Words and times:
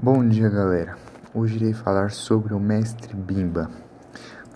Bom 0.00 0.28
dia, 0.28 0.48
galera. 0.48 0.94
Hoje 1.34 1.56
irei 1.56 1.72
falar 1.72 2.12
sobre 2.12 2.54
o 2.54 2.60
mestre 2.60 3.16
Bimba, 3.16 3.68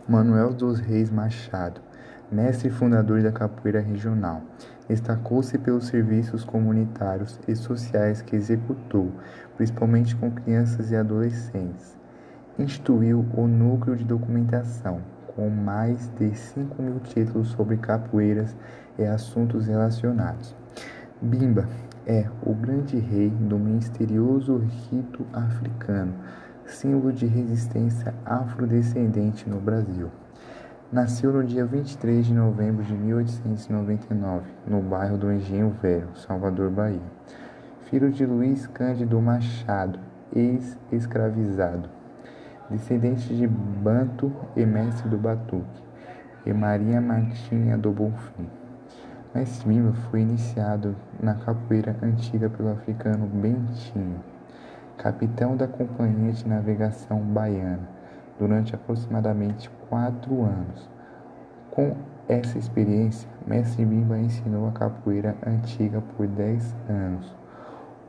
Manuel 0.09 0.53
dos 0.53 0.79
Reis 0.79 1.11
Machado, 1.11 1.81
mestre 2.31 2.71
fundador 2.71 3.25
da 3.25 3.33
capoeira 3.33 3.81
regional. 3.81 4.41
Destacou-se 4.89 5.59
pelos 5.59 5.89
serviços 5.89 6.45
comunitários 6.45 7.41
e 7.49 7.57
sociais 7.57 8.23
que 8.23 8.37
executou, 8.37 9.11
principalmente 9.57 10.15
com 10.15 10.31
crianças 10.31 10.93
e 10.93 10.97
adolescentes. 10.97 11.99
Instituiu 12.57 13.27
o 13.37 13.49
núcleo 13.49 13.97
de 13.97 14.05
documentação, 14.05 15.01
com 15.35 15.51
mais 15.51 16.09
de 16.21 16.33
5 16.37 16.81
mil 16.81 17.01
títulos 17.01 17.49
sobre 17.49 17.79
capoeiras 17.79 18.55
e 18.97 19.05
assuntos 19.05 19.67
relacionados. 19.67 20.55
Bimba 21.21 21.67
é 22.07 22.27
o 22.45 22.53
grande 22.53 22.99
rei 22.99 23.31
do 23.31 23.59
misterioso 23.59 24.57
rito 24.91 25.25
africano, 25.33 26.15
símbolo 26.67 27.13
de 27.13 27.27
resistência 27.27 28.15
afrodescendente 28.25 29.49
no 29.49 29.61
Brasil. 29.61 30.11
Nasceu 30.91 31.33
no 31.33 31.45
dia 31.45 31.65
23 31.65 32.27
de 32.27 32.35
novembro 32.35 32.85
de 32.85 32.93
1899, 32.93 34.47
no 34.67 34.81
bairro 34.83 35.17
do 35.17 35.33
Engenho 35.33 35.71
Velho, 35.81 36.09
Salvador, 36.17 36.71
Bahia. 36.71 37.01
Filho 37.85 38.11
de 38.11 38.27
Luiz 38.27 38.67
Cândido 38.67 39.21
Machado, 39.21 39.99
ex-escravizado, 40.35 41.89
descendente 42.69 43.35
de 43.35 43.47
Banto 43.47 44.33
e 44.57 44.67
mestre 44.67 45.09
do 45.09 45.17
Batuque, 45.17 45.83
e 46.45 46.53
Maria 46.53 47.01
Martinha 47.01 47.79
do 47.79 47.91
Bonfim. 47.91 48.62
Mestre 49.35 49.67
Mima 49.67 49.95
foi 49.95 50.21
iniciado 50.21 50.95
na 51.19 51.33
capoeira 51.35 51.97
antiga 52.03 52.51
pelo 52.51 52.71
africano 52.71 53.27
Bentinho, 53.27 54.23
capitão 54.99 55.57
da 55.57 55.67
Companhia 55.67 56.33
de 56.33 56.47
Navegação 56.47 57.19
Baiana, 57.19 57.89
durante 58.39 58.75
aproximadamente 58.75 59.71
quatro 59.89 60.43
anos. 60.43 60.87
Com 61.71 61.97
essa 62.29 62.59
experiência, 62.59 63.27
Mestre 63.47 63.87
Mimba 63.87 64.19
ensinou 64.19 64.69
a 64.69 64.73
capoeira 64.73 65.35
antiga 65.47 66.03
por 66.15 66.27
dez 66.27 66.75
anos. 66.87 67.35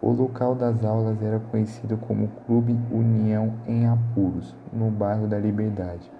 O 0.01 0.11
local 0.11 0.55
das 0.55 0.83
aulas 0.83 1.23
era 1.23 1.39
conhecido 1.39 1.95
como 1.95 2.27
Clube 2.45 2.77
União 2.91 3.53
em 3.65 3.87
Apuros, 3.87 4.53
no 4.73 4.91
bairro 4.91 5.25
da 5.25 5.39
Liberdade, 5.39 6.11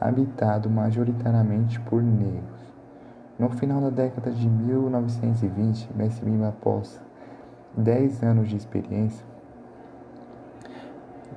habitado 0.00 0.70
majoritariamente 0.70 1.80
por 1.80 2.00
negros. 2.00 2.67
No 3.38 3.48
final 3.50 3.80
da 3.80 3.90
década 3.90 4.32
de 4.32 4.48
1920, 4.48 5.90
Mestre 5.94 6.28
Mima, 6.28 6.48
após 6.48 7.00
10 7.76 8.24
anos 8.24 8.48
de 8.48 8.56
experiência, 8.56 9.24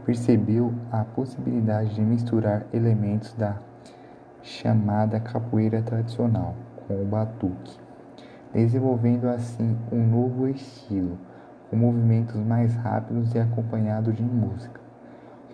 percebeu 0.04 0.74
a 0.92 1.04
possibilidade 1.04 1.94
de 1.94 2.02
misturar 2.02 2.66
elementos 2.74 3.36
da 3.36 3.58
chamada 4.42 5.20
capoeira 5.20 5.84
tradicional 5.84 6.56
com 6.88 7.00
o 7.00 7.06
batuque, 7.06 7.80
desenvolvendo 8.52 9.28
assim 9.28 9.78
um 9.92 10.04
novo 10.04 10.48
estilo, 10.48 11.20
com 11.70 11.76
movimentos 11.76 12.36
mais 12.38 12.74
rápidos 12.78 13.36
e 13.36 13.40
acompanhado 13.40 14.12
de 14.12 14.24
música. 14.24 14.82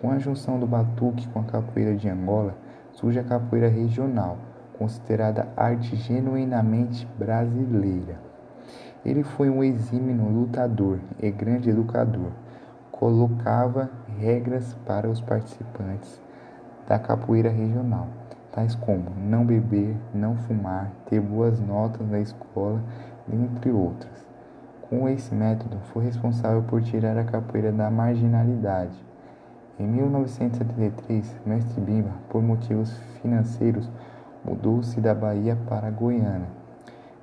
Com 0.00 0.10
a 0.10 0.18
junção 0.18 0.58
do 0.58 0.66
batuque 0.66 1.28
com 1.28 1.40
a 1.40 1.44
capoeira 1.44 1.94
de 1.94 2.08
Angola, 2.08 2.56
surge 2.92 3.18
a 3.18 3.24
capoeira 3.24 3.68
regional, 3.68 4.38
considerada 4.78 5.48
arte 5.56 5.96
genuinamente 5.96 7.06
brasileira. 7.18 8.16
Ele 9.04 9.22
foi 9.22 9.50
um 9.50 9.62
exímio 9.62 10.14
lutador 10.28 10.98
e 11.20 11.30
grande 11.30 11.70
educador. 11.70 12.30
Colocava 12.92 13.90
regras 14.18 14.74
para 14.86 15.08
os 15.08 15.20
participantes 15.20 16.20
da 16.86 16.98
capoeira 16.98 17.50
regional, 17.50 18.08
tais 18.50 18.74
como 18.74 19.10
não 19.16 19.44
beber, 19.44 19.96
não 20.14 20.36
fumar, 20.36 20.90
ter 21.06 21.20
boas 21.20 21.60
notas 21.60 22.08
na 22.08 22.18
escola, 22.18 22.82
entre 23.30 23.70
outras. 23.70 24.26
Com 24.88 25.08
esse 25.08 25.34
método, 25.34 25.76
foi 25.92 26.04
responsável 26.04 26.62
por 26.62 26.82
tirar 26.82 27.16
a 27.18 27.24
capoeira 27.24 27.70
da 27.70 27.90
marginalidade. 27.90 28.96
Em 29.78 29.86
1973, 29.86 31.36
Mestre 31.44 31.80
Bimba, 31.80 32.10
por 32.30 32.42
motivos 32.42 32.90
financeiros, 33.20 33.88
mudou-se 34.48 35.00
da 35.00 35.14
Bahia 35.14 35.56
para 35.68 35.90
Goiânia. 35.90 36.48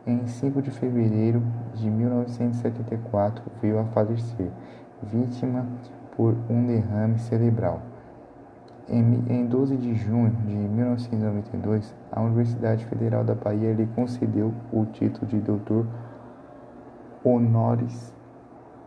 Em 0.05 0.27
5 0.27 0.61
de 0.61 0.69
fevereiro 0.69 1.41
de 1.73 1.89
1974 1.89 3.43
veio 3.61 3.79
a 3.79 3.85
falecer, 3.85 4.51
vítima 5.01 5.65
por 6.15 6.35
um 6.47 6.67
derrame 6.67 7.17
cerebral. 7.17 7.81
Em 8.87 9.47
12 9.47 9.77
de 9.77 9.95
junho 9.95 10.29
de 10.45 10.55
1992, 10.55 11.95
a 12.11 12.21
Universidade 12.21 12.85
Federal 12.85 13.23
da 13.23 13.33
Bahia 13.33 13.73
lhe 13.73 13.87
concedeu 13.87 14.53
o 14.71 14.85
título 14.85 15.25
de 15.25 15.39
doutor 15.39 15.87
honoris 17.23 18.13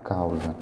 causa. 0.05 0.55